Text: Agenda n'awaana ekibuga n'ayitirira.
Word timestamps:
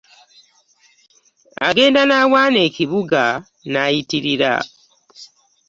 Agenda 1.67 2.01
n'awaana 2.05 2.59
ekibuga 2.67 3.23
n'ayitirira. 3.71 4.53